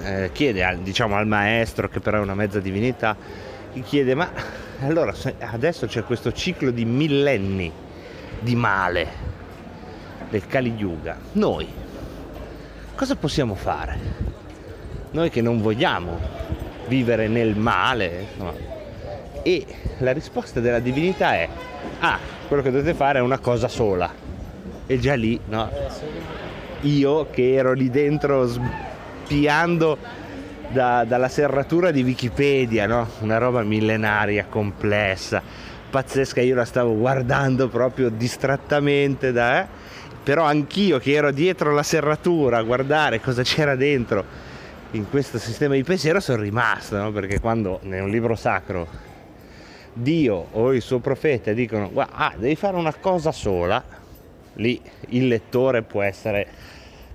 eh, 0.04 0.30
chiede 0.32 0.64
al, 0.64 0.80
diciamo, 0.80 1.16
al 1.16 1.26
maestro, 1.26 1.90
che 1.90 2.00
però 2.00 2.18
è 2.18 2.22
una 2.22 2.36
mezza 2.36 2.60
divinità, 2.60 3.16
gli 3.72 3.82
chiede 3.82 4.14
ma 4.14 4.30
allora 4.80 5.14
adesso 5.40 5.88
c'è 5.88 6.04
questo 6.04 6.32
ciclo 6.32 6.72
di 6.72 6.86
millenni 6.86 7.72
di 8.40 8.56
male 8.56 9.32
del 10.30 10.46
Kali 10.48 10.74
Yuga, 10.76 11.18
noi 11.34 11.68
cosa 12.96 13.16
possiamo 13.16 13.56
fare? 13.56 14.32
noi 15.14 15.30
che 15.30 15.42
non 15.42 15.62
vogliamo 15.62 16.20
vivere 16.88 17.28
nel 17.28 17.56
male. 17.56 18.28
No. 18.38 18.54
E 19.44 19.66
la 20.00 20.12
risposta 20.12 20.60
della 20.60 20.80
divinità 20.80 21.36
è, 21.36 21.48
ah, 22.00 22.20
quello 22.48 22.62
che 22.62 22.72
dovete 22.72 22.94
fare 22.94 23.20
è 23.20 23.22
una 23.22 23.40
cosa 23.40 23.68
sola. 23.68 24.12
E 24.86 25.00
già 25.00 25.16
lì, 25.16 25.40
no? 25.48 25.70
Io 26.82 27.30
che 27.30 27.54
ero 27.54 27.74
lì 27.74 27.90
dentro 27.90 28.48
spiando 28.48 29.98
da, 30.74 31.06
dalla 31.06 31.30
serratura 31.30 31.92
di 31.92 32.04
Wikipedia, 32.04 32.88
no? 32.88 33.08
Una 33.20 33.38
roba 33.38 33.62
millenaria, 33.62 34.48
complessa, 34.50 35.42
pazzesca, 35.90 36.42
io 36.42 36.56
la 36.56 36.66
stavo 36.66 36.98
guardando 36.98 37.70
proprio 37.70 38.10
distrattamente 38.10 39.32
da... 39.32 39.62
Eh? 39.62 39.68
Però 40.24 40.44
anch'io 40.44 41.00
che 41.00 41.14
ero 41.14 41.32
dietro 41.32 41.74
la 41.74 41.84
serratura 41.84 42.58
a 42.58 42.64
guardare 42.64 43.20
cosa 43.22 43.44
c'era 43.44 43.76
dentro, 43.76 44.24
in 44.92 45.10
questo 45.10 45.38
sistema 45.38 45.76
di 45.76 45.84
pensiero 45.84 46.20
sono 46.20 46.42
rimasto, 46.42 46.98
no? 46.98 47.12
perché 47.12 47.40
quando 47.40 47.80
in 47.84 48.02
un 48.02 48.10
libro 48.10 48.36
sacro 48.36 48.88
Dio 49.94 50.48
o 50.52 50.74
il 50.74 50.82
suo 50.82 51.00
profeta 51.00 51.52
dicono 51.52 51.92
ah, 51.96 52.34
devi 52.38 52.56
fare 52.56 52.78
una 52.78 52.94
cosa 52.94 53.32
sola, 53.32 53.84
lì 54.54 54.82
il 55.10 55.28
lettore 55.28 55.82
può 55.82 56.02
essere 56.02 56.48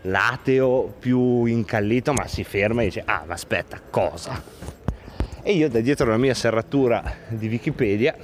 l'ateo 0.08 0.92
più 0.98 1.44
incallito, 1.44 2.12
ma 2.12 2.26
si 2.26 2.44
ferma 2.44 2.82
e 2.82 2.86
dice 2.86 3.02
ah, 3.04 3.24
ma 3.26 3.34
aspetta, 3.34 3.80
cosa? 3.90 4.42
E 5.42 5.52
io 5.52 5.68
da 5.68 5.80
dietro 5.80 6.10
la 6.10 6.16
mia 6.16 6.34
serratura 6.34 7.02
di 7.28 7.48
Wikipedia, 7.48 8.14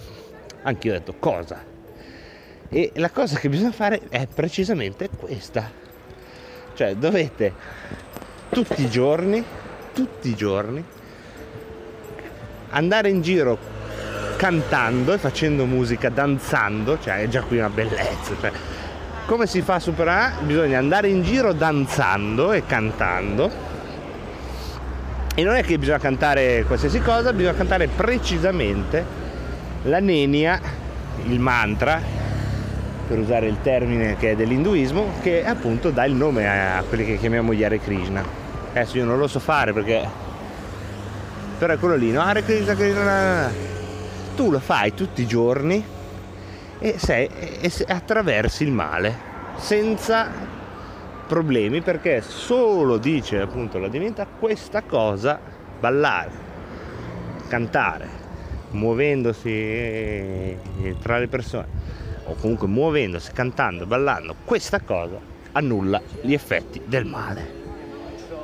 anche 0.62 0.88
io 0.88 0.94
ho 0.94 0.98
detto 0.98 1.14
cosa? 1.18 1.62
E 2.68 2.90
la 2.94 3.10
cosa 3.10 3.38
che 3.38 3.48
bisogna 3.48 3.72
fare 3.72 4.00
è 4.08 4.26
precisamente 4.26 5.08
questa. 5.08 5.70
Cioè 6.74 6.96
dovete 6.96 7.52
tutti 8.48 8.82
i 8.82 8.90
giorni, 8.90 9.44
tutti 9.92 10.28
i 10.28 10.34
giorni, 10.34 10.84
andare 12.70 13.08
in 13.08 13.22
giro 13.22 13.58
cantando 14.36 15.12
e 15.12 15.18
facendo 15.18 15.64
musica, 15.64 16.08
danzando, 16.08 16.98
cioè 17.00 17.22
è 17.22 17.28
già 17.28 17.42
qui 17.42 17.58
una 17.58 17.70
bellezza. 17.70 18.34
Cioè, 18.40 18.52
come 19.26 19.46
si 19.46 19.62
fa 19.62 19.74
a 19.74 19.80
superare? 19.80 20.34
Bisogna 20.42 20.78
andare 20.78 21.08
in 21.08 21.22
giro 21.22 21.52
danzando 21.52 22.52
e 22.52 22.66
cantando. 22.66 23.50
E 25.34 25.42
non 25.42 25.54
è 25.54 25.62
che 25.62 25.78
bisogna 25.78 25.98
cantare 25.98 26.64
qualsiasi 26.66 27.00
cosa, 27.00 27.32
bisogna 27.32 27.56
cantare 27.56 27.88
precisamente 27.88 29.04
la 29.84 29.98
nenia, 29.98 30.60
il 31.24 31.40
mantra, 31.40 32.00
per 33.06 33.18
usare 33.18 33.48
il 33.48 33.56
termine 33.62 34.16
che 34.16 34.32
è 34.32 34.36
dell'induismo, 34.36 35.14
che 35.22 35.44
appunto 35.44 35.90
dà 35.90 36.04
il 36.04 36.14
nome 36.14 36.46
a 36.48 36.82
quelli 36.86 37.04
che 37.04 37.18
chiamiamo 37.18 37.52
gli 37.52 37.64
Hare 37.64 37.80
Krishna. 37.80 38.22
Adesso 38.70 38.98
io 38.98 39.04
non 39.04 39.18
lo 39.18 39.26
so 39.26 39.38
fare 39.38 39.72
perché... 39.72 40.22
Però 41.58 41.72
è 41.72 41.78
quello 41.78 41.96
lì, 41.96 42.10
no? 42.10 42.20
Hare 42.20 42.44
Krishna, 42.44 42.74
Krishna. 42.74 43.50
Tu 44.36 44.50
lo 44.50 44.58
fai 44.60 44.94
tutti 44.94 45.22
i 45.22 45.26
giorni 45.26 45.93
e, 46.78 46.98
sei, 46.98 47.28
e, 47.60 47.70
attraversi 47.88 48.64
il 48.64 48.70
male 48.70 49.32
senza 49.56 50.30
problemi 51.26 51.80
perché 51.80 52.20
solo 52.20 52.98
dice 52.98 53.40
appunto 53.40 53.78
la 53.78 53.88
divinità 53.88 54.26
questa 54.26 54.82
cosa, 54.82 55.40
ballare, 55.80 56.30
cantare, 57.48 58.08
muovendosi 58.70 59.48
eh, 59.48 60.58
tra 61.00 61.18
le 61.18 61.28
persone 61.28 61.82
o 62.24 62.34
comunque 62.34 62.66
muovendosi, 62.66 63.32
cantando, 63.32 63.86
ballando, 63.86 64.34
questa 64.44 64.80
cosa 64.80 65.18
annulla 65.52 66.00
gli 66.20 66.32
effetti 66.32 66.80
del 66.84 67.04
male. 67.04 67.62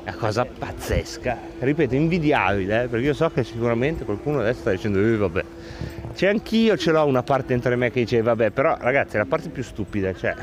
Una 0.02 0.14
cosa 0.14 0.44
pazzesca, 0.44 1.38
ripeto, 1.58 1.94
invidiabile, 1.94 2.84
eh, 2.84 2.88
perché 2.88 3.06
io 3.06 3.14
so 3.14 3.28
che 3.30 3.44
sicuramente 3.44 4.04
qualcuno 4.04 4.40
adesso 4.40 4.60
sta 4.60 4.70
dicendo, 4.70 4.99
eh, 4.99 5.16
vabbè, 5.16 5.44
c'è 6.14 6.29
anch'io, 6.29 6.76
ce 6.76 6.90
l'ho 6.90 7.05
una 7.05 7.23
parte 7.23 7.52
entre 7.52 7.76
me 7.76 7.90
che 7.90 8.00
dice, 8.00 8.23
vabbè, 8.23 8.50
però 8.50 8.76
ragazzi, 8.79 9.17
la 9.17 9.26
parte 9.26 9.49
più 9.49 9.62
stupida, 9.62 10.14
cioè, 10.14 10.35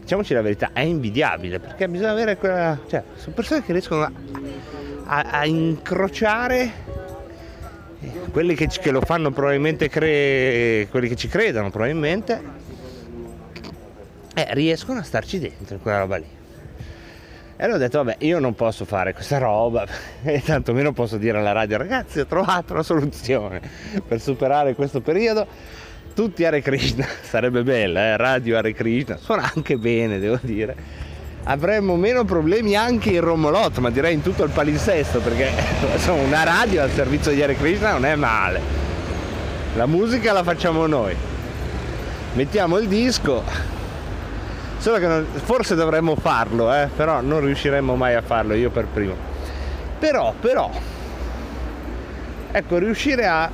diciamoci 0.00 0.34
la 0.34 0.42
verità, 0.42 0.70
è 0.72 0.80
invidiabile, 0.80 1.60
perché 1.60 1.88
bisogna 1.88 2.10
avere 2.10 2.36
quella, 2.36 2.78
cioè, 2.88 3.02
sono 3.16 3.34
persone 3.34 3.62
che 3.64 3.72
riescono 3.72 4.02
a, 4.02 4.12
a, 5.04 5.30
a 5.30 5.46
incrociare 5.46 6.70
quelli 8.30 8.54
che, 8.54 8.66
che, 8.66 8.90
lo 8.90 9.00
fanno 9.00 9.30
probabilmente, 9.30 9.88
cre... 9.88 10.88
quelli 10.90 11.08
che 11.08 11.16
ci 11.16 11.28
credono 11.28 11.70
probabilmente, 11.70 12.42
eh, 14.34 14.46
riescono 14.50 14.98
a 15.00 15.02
starci 15.02 15.38
dentro 15.38 15.78
quella 15.78 15.98
roba 15.98 16.16
lì. 16.16 16.41
E 17.62 17.64
allora 17.66 17.78
ho 17.78 17.82
detto, 17.82 18.02
vabbè, 18.02 18.16
io 18.24 18.40
non 18.40 18.56
posso 18.56 18.84
fare 18.84 19.14
questa 19.14 19.38
roba 19.38 19.86
e 20.24 20.42
tantomeno 20.44 20.92
posso 20.92 21.16
dire 21.16 21.38
alla 21.38 21.52
radio, 21.52 21.78
ragazzi, 21.78 22.18
ho 22.18 22.26
trovato 22.26 22.72
una 22.72 22.82
soluzione 22.82 23.60
per 24.04 24.20
superare 24.20 24.74
questo 24.74 25.00
periodo. 25.00 25.46
Tutti 26.12 26.44
Hare 26.44 26.60
Krishna, 26.60 27.06
sarebbe 27.22 27.62
bella, 27.62 28.00
eh? 28.00 28.16
Radio 28.16 28.58
Hare 28.58 28.72
Krishna, 28.72 29.16
suona 29.16 29.48
anche 29.54 29.76
bene, 29.76 30.18
devo 30.18 30.40
dire. 30.42 30.74
Avremmo 31.44 31.94
meno 31.94 32.24
problemi 32.24 32.74
anche 32.74 33.10
in 33.10 33.20
Romolot, 33.20 33.78
ma 33.78 33.90
direi 33.90 34.14
in 34.14 34.22
tutto 34.22 34.42
il 34.42 34.50
palinsesto, 34.50 35.20
perché 35.20 35.48
insomma, 35.94 36.20
una 36.20 36.42
radio 36.42 36.82
al 36.82 36.90
servizio 36.90 37.30
di 37.30 37.44
Hare 37.44 37.54
Krishna 37.54 37.92
non 37.92 38.04
è 38.04 38.16
male. 38.16 38.60
La 39.76 39.86
musica 39.86 40.32
la 40.32 40.42
facciamo 40.42 40.84
noi. 40.88 41.14
Mettiamo 42.32 42.78
il 42.78 42.88
disco, 42.88 43.44
Solo 44.82 44.98
che 44.98 45.06
non- 45.06 45.24
forse 45.24 45.76
dovremmo 45.76 46.16
farlo, 46.16 46.74
eh, 46.74 46.88
però 46.96 47.20
non 47.20 47.38
riusciremmo 47.38 47.94
mai 47.94 48.16
a 48.16 48.20
farlo, 48.20 48.52
io 48.54 48.68
per 48.70 48.86
primo. 48.86 49.14
Però, 50.00 50.34
però, 50.40 50.68
ecco, 52.50 52.78
riuscire 52.78 53.28
a 53.28 53.48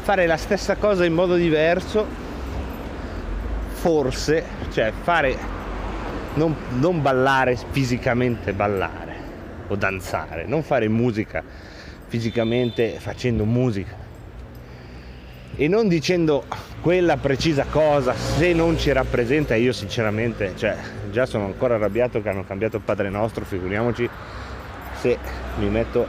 fare 0.00 0.26
la 0.26 0.38
stessa 0.38 0.76
cosa 0.76 1.04
in 1.04 1.12
modo 1.12 1.34
diverso, 1.34 2.06
forse, 3.74 4.44
cioè 4.72 4.92
fare, 5.02 5.36
non, 6.36 6.56
non 6.78 7.02
ballare 7.02 7.58
fisicamente, 7.68 8.54
ballare 8.54 9.14
o 9.68 9.76
danzare, 9.76 10.46
non 10.46 10.62
fare 10.62 10.88
musica 10.88 11.42
fisicamente 12.06 12.96
facendo 12.98 13.44
musica 13.44 14.05
e 15.56 15.68
non 15.68 15.88
dicendo 15.88 16.44
quella 16.80 17.16
precisa 17.16 17.64
cosa 17.70 18.12
se 18.14 18.52
non 18.52 18.78
ci 18.78 18.92
rappresenta 18.92 19.54
io 19.54 19.72
sinceramente 19.72 20.52
cioè 20.56 20.76
già 21.10 21.26
sono 21.26 21.46
ancora 21.46 21.74
arrabbiato 21.74 22.20
che 22.22 22.28
hanno 22.28 22.44
cambiato 22.44 22.76
il 22.76 22.82
Padre 22.82 23.08
Nostro 23.08 23.44
figuriamoci 23.44 24.08
se 25.00 25.18
mi 25.58 25.68
metto 25.68 26.06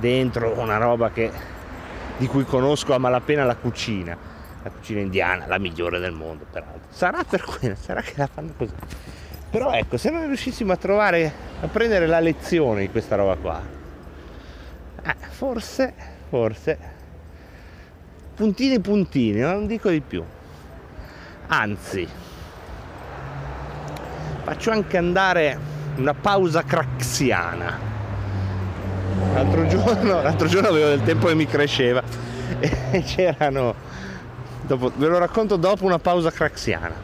dentro 0.00 0.58
una 0.58 0.76
roba 0.76 1.10
che, 1.10 1.30
di 2.16 2.26
cui 2.26 2.44
conosco 2.44 2.94
a 2.94 2.98
malapena 2.98 3.44
la 3.44 3.56
cucina. 3.56 4.16
La 4.62 4.70
cucina 4.70 5.00
indiana 5.00 5.46
la 5.46 5.58
migliore 5.58 5.98
del 5.98 6.12
mondo 6.12 6.44
peraltro. 6.50 6.88
Sarà 6.90 7.22
per 7.22 7.42
quello 7.44 7.76
sarà 7.76 8.02
che 8.02 8.14
la 8.16 8.26
fanno 8.26 8.52
così. 8.56 8.74
Però 9.50 9.72
ecco 9.72 9.96
se 9.96 10.10
non 10.10 10.26
riuscissimo 10.26 10.72
a 10.72 10.76
trovare 10.76 11.32
a 11.60 11.66
prendere 11.68 12.06
la 12.06 12.20
lezione 12.20 12.82
di 12.82 12.90
questa 12.90 13.16
roba 13.16 13.34
qua 13.36 13.60
eh, 15.02 15.14
forse 15.30 15.94
forse 16.28 16.78
puntini 18.38 18.78
puntini, 18.78 19.40
non 19.40 19.66
dico 19.66 19.90
di 19.90 20.00
più. 20.00 20.22
Anzi, 21.48 22.06
faccio 24.44 24.70
anche 24.70 24.96
andare 24.96 25.58
una 25.96 26.14
pausa 26.14 26.62
craxiana. 26.62 27.76
L'altro 29.34 29.66
giorno, 29.66 30.22
l'altro 30.22 30.46
giorno 30.46 30.68
avevo 30.68 30.86
del 30.86 31.02
tempo 31.02 31.26
che 31.26 31.34
mi 31.34 31.46
cresceva 31.46 32.00
e 32.60 33.02
c'erano, 33.02 33.74
dopo, 34.62 34.92
ve 34.94 35.08
lo 35.08 35.18
racconto 35.18 35.56
dopo 35.56 35.84
una 35.84 35.98
pausa 35.98 36.30
craxiana. 36.30 36.94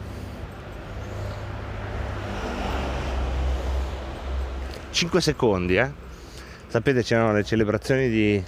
5 4.91 5.19
secondi, 5.19 5.75
eh? 5.75 5.91
Sapete 6.67 7.03
c'erano 7.03 7.33
le 7.33 7.43
celebrazioni 7.43 8.07
di, 8.07 8.41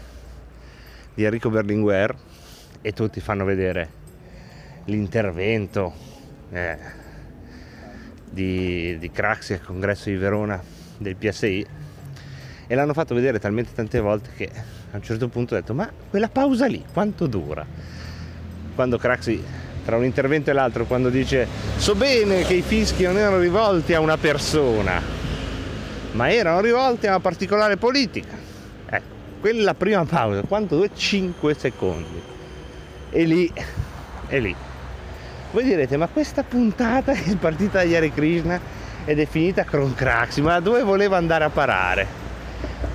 di 1.14 1.24
Enrico 1.26 1.50
Berlinguer 1.50 2.16
e 2.82 2.94
tutti 2.94 3.20
fanno 3.20 3.46
vedere 3.46 3.90
l'intervento 4.86 5.94
eh, 6.52 6.78
di, 8.30 8.98
di 8.98 9.12
Craxi 9.12 9.54
al 9.54 9.64
congresso 9.64 10.10
di 10.10 10.16
Verona 10.16 10.62
del 10.98 11.16
PSI 11.16 11.66
e 12.68 12.76
l'hanno 12.76 12.94
fatto 12.94 13.16
vedere 13.16 13.40
talmente 13.40 13.72
tante 13.74 14.00
volte 14.00 14.30
che 14.36 14.50
a 14.92 14.96
un 14.96 15.02
certo 15.02 15.28
punto 15.28 15.54
ho 15.54 15.58
detto 15.58 15.74
ma 15.74 15.90
quella 16.10 16.30
pausa 16.30 16.68
lì 16.68 16.84
quanto 16.92 17.28
dura? 17.28 17.66
Quando 18.76 18.98
Craxi 18.98 19.44
tra 19.84 19.96
un 19.96 20.04
intervento 20.04 20.50
e 20.50 20.54
l'altro 20.54 20.86
quando 20.86 21.10
dice 21.10 21.48
so 21.78 21.96
bene 21.96 22.44
che 22.44 22.56
i 22.56 22.62
fischi 22.62 23.04
non 23.04 23.18
erano 23.18 23.40
rivolti 23.40 23.94
a 23.94 24.00
una 24.00 24.18
persona 24.18 25.02
ma 26.12 26.32
erano 26.32 26.60
rivolti 26.60 27.08
a 27.08 27.12
una 27.12 27.20
particolare 27.20 27.78
politica 27.78 28.36
ecco 28.86 29.16
quella 29.40 29.74
prima 29.74 30.04
pausa 30.06 30.42
quanto 30.42 30.76
dura? 30.76 30.90
5 30.94 31.54
secondi 31.54 32.36
e 33.10 33.24
lì, 33.24 33.52
e 34.28 34.40
lì. 34.40 34.56
Voi 35.52 35.64
direte, 35.64 35.98
ma 35.98 36.08
questa 36.08 36.44
puntata 36.44 37.14
è 37.14 37.36
partita 37.38 37.84
da 37.84 37.98
Hare 37.98 38.12
Krishna 38.12 38.60
ed 39.06 39.20
è 39.20 39.26
finita 39.26 39.64
con 39.64 39.94
Craxi, 39.94 40.42
ma 40.42 40.60
dove 40.60 40.84
voleva 40.84 41.18
andare 41.18 41.46
a 41.46 41.50
parare? 41.50 42.06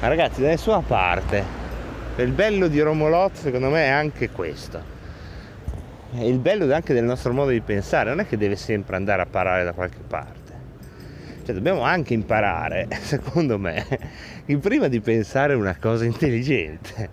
Ma 0.00 0.08
ragazzi, 0.08 0.42
da 0.42 0.48
nessuna 0.48 0.80
parte. 0.80 1.60
Il 2.16 2.32
bello 2.32 2.68
di 2.68 2.78
Romolot 2.80 3.34
secondo 3.34 3.70
me 3.70 3.86
è 3.86 3.88
anche 3.88 4.28
questo. 4.28 4.90
E 6.14 6.28
il 6.28 6.38
bello 6.38 6.72
anche 6.74 6.92
del 6.92 7.04
nostro 7.04 7.32
modo 7.32 7.50
di 7.50 7.62
pensare, 7.62 8.10
non 8.10 8.20
è 8.20 8.26
che 8.26 8.36
deve 8.36 8.56
sempre 8.56 8.96
andare 8.96 9.22
a 9.22 9.26
parare 9.26 9.64
da 9.64 9.72
qualche 9.72 10.02
parte. 10.06 10.40
Cioè 11.44 11.54
dobbiamo 11.54 11.80
anche 11.80 12.12
imparare, 12.12 12.86
secondo 13.00 13.58
me, 13.58 13.86
prima 14.60 14.88
di 14.88 15.00
pensare 15.00 15.54
una 15.54 15.76
cosa 15.80 16.04
intelligente, 16.04 17.08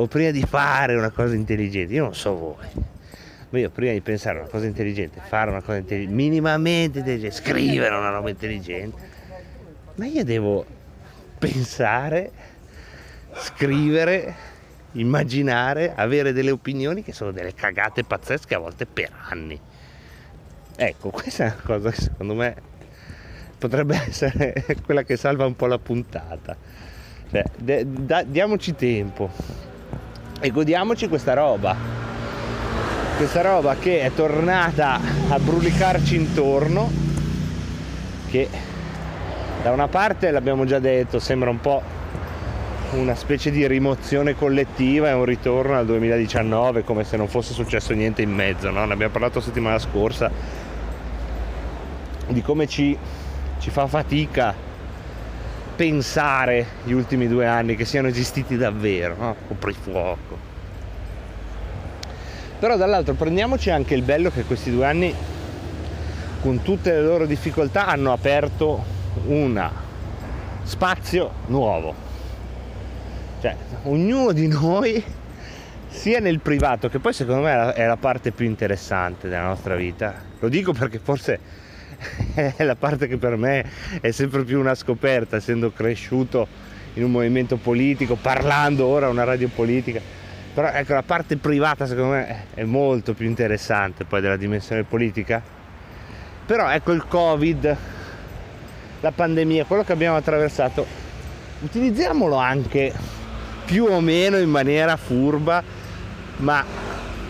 o 0.00 0.06
prima 0.06 0.30
di 0.30 0.42
fare 0.42 0.94
una 0.94 1.10
cosa 1.10 1.34
intelligente, 1.34 1.92
io 1.92 2.04
non 2.04 2.14
so 2.14 2.36
voi, 2.36 2.66
ma 3.50 3.58
io 3.58 3.68
prima 3.70 3.92
di 3.92 4.00
pensare 4.00 4.38
a 4.38 4.42
una 4.42 4.50
cosa 4.50 4.66
intelligente, 4.66 5.20
fare 5.26 5.50
una 5.50 5.60
cosa 5.60 5.78
intelligente, 5.78 6.14
minimamente 6.14 7.00
intelligente, 7.00 7.34
scrivere 7.34 7.96
una 7.96 8.10
roba 8.10 8.30
intelligente, 8.30 8.96
ma 9.96 10.06
io 10.06 10.22
devo 10.24 10.64
pensare, 11.38 12.30
scrivere, 13.34 14.34
immaginare, 14.92 15.92
avere 15.96 16.32
delle 16.32 16.52
opinioni 16.52 17.02
che 17.02 17.12
sono 17.12 17.32
delle 17.32 17.52
cagate 17.52 18.04
pazzesche 18.04 18.54
a 18.54 18.58
volte 18.58 18.86
per 18.86 19.10
anni. 19.30 19.60
Ecco, 20.76 21.10
questa 21.10 21.44
è 21.44 21.46
una 21.46 21.62
cosa 21.64 21.90
che 21.90 22.00
secondo 22.02 22.34
me 22.34 22.54
potrebbe 23.58 24.00
essere 24.06 24.64
quella 24.84 25.02
che 25.02 25.16
salva 25.16 25.44
un 25.44 25.56
po' 25.56 25.66
la 25.66 25.78
puntata. 25.80 26.56
Cioè, 27.30 27.44
de- 27.56 27.84
da- 27.84 28.22
diamoci 28.22 28.76
tempo, 28.76 29.30
e 30.40 30.50
godiamoci 30.50 31.08
questa 31.08 31.34
roba 31.34 31.74
questa 33.16 33.40
roba 33.40 33.74
che 33.74 34.02
è 34.02 34.12
tornata 34.14 35.00
a 35.28 35.38
brulicarci 35.40 36.14
intorno 36.14 36.88
che 38.30 38.48
da 39.62 39.72
una 39.72 39.88
parte 39.88 40.30
l'abbiamo 40.30 40.64
già 40.64 40.78
detto 40.78 41.18
sembra 41.18 41.50
un 41.50 41.60
po' 41.60 41.82
una 42.92 43.16
specie 43.16 43.50
di 43.50 43.66
rimozione 43.66 44.36
collettiva 44.36 45.08
e 45.08 45.12
un 45.12 45.24
ritorno 45.24 45.76
al 45.76 45.86
2019 45.86 46.84
come 46.84 47.02
se 47.02 47.16
non 47.16 47.26
fosse 47.26 47.52
successo 47.52 47.92
niente 47.92 48.22
in 48.22 48.32
mezzo 48.32 48.70
no? 48.70 48.84
ne 48.84 48.92
abbiamo 48.92 49.12
parlato 49.12 49.40
settimana 49.40 49.80
scorsa 49.80 50.30
di 52.28 52.42
come 52.42 52.68
ci, 52.68 52.96
ci 53.58 53.70
fa 53.70 53.88
fatica 53.88 54.54
pensare 55.78 56.66
gli 56.82 56.90
ultimi 56.90 57.28
due 57.28 57.46
anni 57.46 57.76
che 57.76 57.84
siano 57.84 58.08
esistiti 58.08 58.56
davvero, 58.56 59.14
no? 59.16 59.36
coprifuoco. 59.46 60.36
Però 62.58 62.76
dall'altro 62.76 63.14
prendiamoci 63.14 63.70
anche 63.70 63.94
il 63.94 64.02
bello 64.02 64.28
che 64.32 64.42
questi 64.42 64.72
due 64.72 64.86
anni, 64.86 65.14
con 66.40 66.62
tutte 66.62 66.90
le 66.90 67.00
loro 67.00 67.26
difficoltà, 67.26 67.86
hanno 67.86 68.12
aperto 68.12 68.84
un 69.26 69.70
spazio 70.64 71.30
nuovo. 71.46 71.94
Cioè, 73.40 73.54
ognuno 73.84 74.32
di 74.32 74.48
noi, 74.48 75.00
sia 75.86 76.18
nel 76.18 76.40
privato, 76.40 76.88
che 76.88 76.98
poi 76.98 77.12
secondo 77.12 77.42
me 77.42 77.72
è 77.72 77.86
la 77.86 77.96
parte 77.96 78.32
più 78.32 78.46
interessante 78.46 79.28
della 79.28 79.46
nostra 79.46 79.76
vita, 79.76 80.12
lo 80.40 80.48
dico 80.48 80.72
perché 80.72 80.98
forse 80.98 81.38
è 82.34 82.54
la 82.64 82.76
parte 82.76 83.08
che 83.08 83.16
per 83.16 83.36
me 83.36 83.64
è 84.00 84.10
sempre 84.10 84.44
più 84.44 84.58
una 84.58 84.74
scoperta, 84.74 85.36
essendo 85.36 85.72
cresciuto 85.72 86.46
in 86.94 87.04
un 87.04 87.10
movimento 87.10 87.56
politico, 87.56 88.16
parlando 88.16 88.86
ora 88.86 89.06
a 89.06 89.10
una 89.10 89.24
radio 89.24 89.48
politica. 89.48 90.00
Però 90.54 90.68
ecco, 90.68 90.94
la 90.94 91.02
parte 91.02 91.36
privata 91.36 91.86
secondo 91.86 92.12
me 92.12 92.46
è 92.54 92.64
molto 92.64 93.14
più 93.14 93.26
interessante 93.26 94.04
poi 94.04 94.20
della 94.20 94.36
dimensione 94.36 94.84
politica. 94.84 95.42
Però 96.46 96.68
ecco 96.70 96.92
il 96.92 97.04
Covid, 97.06 97.76
la 99.00 99.10
pandemia, 99.10 99.64
quello 99.64 99.84
che 99.84 99.92
abbiamo 99.92 100.16
attraversato, 100.16 100.86
utilizziamolo 101.60 102.36
anche 102.36 102.92
più 103.64 103.84
o 103.84 104.00
meno 104.00 104.38
in 104.38 104.48
maniera 104.48 104.96
furba, 104.96 105.62
ma 106.38 106.64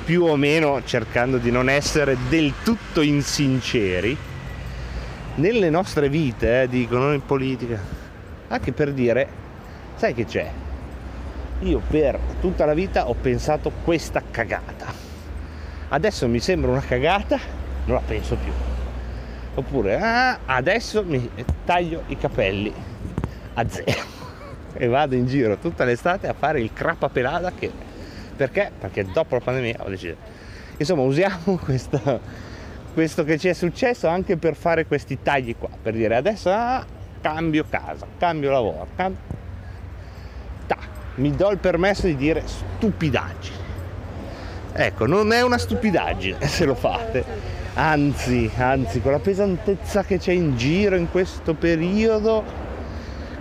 più 0.04 0.22
o 0.22 0.36
meno 0.36 0.82
cercando 0.84 1.36
di 1.36 1.50
non 1.50 1.68
essere 1.68 2.16
del 2.28 2.54
tutto 2.62 3.02
insinceri 3.02 4.16
nelle 5.38 5.70
nostre 5.70 6.08
vite, 6.08 6.62
eh, 6.62 6.68
dicono 6.68 7.12
in 7.12 7.24
politica, 7.24 7.80
anche 8.48 8.72
per 8.72 8.92
dire, 8.92 9.28
sai 9.96 10.14
che 10.14 10.24
c'è? 10.24 10.50
Io 11.60 11.80
per 11.88 12.18
tutta 12.40 12.64
la 12.64 12.74
vita 12.74 13.08
ho 13.08 13.14
pensato 13.14 13.72
questa 13.84 14.22
cagata. 14.30 14.86
Adesso 15.88 16.28
mi 16.28 16.38
sembra 16.38 16.70
una 16.70 16.80
cagata, 16.80 17.38
non 17.86 17.96
la 17.96 18.02
penso 18.04 18.36
più. 18.36 18.52
Oppure, 19.54 19.98
ah, 19.98 20.38
adesso 20.46 21.02
mi 21.04 21.28
taglio 21.64 22.02
i 22.06 22.16
capelli 22.16 22.72
a 23.54 23.68
zero 23.68 24.16
e 24.74 24.86
vado 24.86 25.14
in 25.16 25.26
giro 25.26 25.56
tutta 25.56 25.84
l'estate 25.84 26.28
a 26.28 26.34
fare 26.34 26.60
il 26.60 26.72
crapa 26.72 27.08
pelata 27.08 27.50
che 27.50 27.72
perché? 28.36 28.70
Perché 28.78 29.04
dopo 29.04 29.34
la 29.34 29.40
pandemia 29.40 29.78
ho 29.80 29.88
deciso. 29.88 30.14
Insomma, 30.76 31.02
usiamo 31.02 31.58
questa 31.58 32.20
questo 32.92 33.24
che 33.24 33.38
ci 33.38 33.48
è 33.48 33.52
successo 33.52 34.08
anche 34.08 34.36
per 34.36 34.54
fare 34.54 34.86
questi 34.86 35.18
tagli 35.22 35.54
qua, 35.56 35.68
per 35.80 35.94
dire 35.94 36.16
adesso 36.16 36.50
ah, 36.50 36.84
cambio 37.20 37.64
casa, 37.68 38.06
cambio 38.18 38.50
lavoro, 38.50 38.86
cambio... 38.96 39.20
Ta, 40.66 40.76
mi 41.16 41.30
do 41.34 41.50
il 41.50 41.58
permesso 41.58 42.06
di 42.06 42.16
dire 42.16 42.42
stupidaggini. 42.44 43.56
Ecco, 44.72 45.06
non 45.06 45.32
è 45.32 45.42
una 45.42 45.58
stupidaggine 45.58 46.46
se 46.46 46.64
lo 46.64 46.74
fate. 46.74 47.24
Anzi, 47.74 48.50
anzi, 48.56 49.00
con 49.00 49.12
la 49.12 49.18
pesantezza 49.18 50.04
che 50.04 50.18
c'è 50.18 50.32
in 50.32 50.56
giro 50.56 50.96
in 50.96 51.10
questo 51.10 51.54
periodo, 51.54 52.44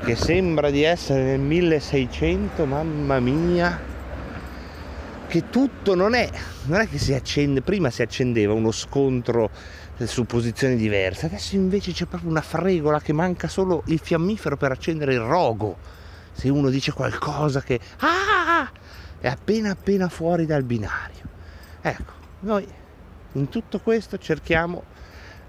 che 0.03 0.15
sembra 0.15 0.69
di 0.69 0.83
essere 0.83 1.23
nel 1.23 1.39
1600, 1.39 2.65
mamma 2.65 3.19
mia, 3.19 3.79
che 5.27 5.49
tutto 5.49 5.93
non 5.93 6.13
è, 6.13 6.29
non 6.65 6.79
è 6.79 6.87
che 6.87 6.97
si 6.97 7.13
accende, 7.13 7.61
prima 7.61 7.89
si 7.89 8.01
accendeva 8.01 8.53
uno 8.53 8.71
scontro 8.71 9.49
su 10.05 10.25
posizioni 10.25 10.75
diverse, 10.75 11.25
adesso 11.25 11.55
invece 11.55 11.91
c'è 11.91 12.05
proprio 12.05 12.29
una 12.29 12.41
fregola 12.41 13.01
che 13.01 13.13
manca 13.13 13.47
solo 13.47 13.83
il 13.87 13.99
fiammifero 13.99 14.55
per 14.55 14.71
accendere 14.71 15.13
il 15.13 15.19
rogo. 15.19 15.77
Se 16.31 16.49
uno 16.49 16.69
dice 16.69 16.93
qualcosa 16.93 17.61
che 17.61 17.79
ah, 17.99 18.69
è 19.19 19.27
appena 19.27 19.71
appena 19.71 20.07
fuori 20.07 20.45
dal 20.45 20.63
binario. 20.63 21.25
Ecco, 21.81 22.11
noi 22.41 22.65
in 23.33 23.49
tutto 23.49 23.79
questo 23.79 24.17
cerchiamo 24.17 24.83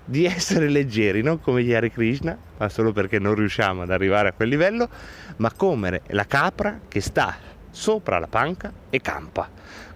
di 0.05 0.25
essere 0.25 0.69
leggeri, 0.71 1.23
non 1.23 1.41
come 1.41 1.63
gli 1.63 1.75
Hare 1.75 1.91
Krishna, 1.91 2.37
ma 2.57 2.69
solo 2.71 2.93
perché 2.93 3.19
non 3.19 3.35
riusciamo 3.35 3.83
ad 3.83 3.91
arrivare 3.91 4.29
a 4.29 4.33
quel 4.33 4.49
livello, 4.49 4.89
ma 5.37 5.53
come 5.53 6.01
la 6.09 6.25
capra 6.25 6.81
che 6.89 7.03
sta 7.03 7.37
sopra 7.71 8.19
la 8.19 8.27
panca 8.27 8.73
e 8.91 9.01
campa, 9.01 9.49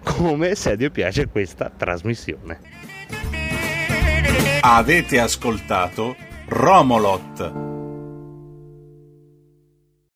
come 0.03 0.55
se 0.55 0.71
a 0.71 0.75
Dio 0.75 0.91
piace 0.91 1.27
questa 1.27 1.71
trasmissione. 1.75 2.59
Avete 4.61 5.19
ascoltato 5.19 6.15
Romolot 6.47 7.72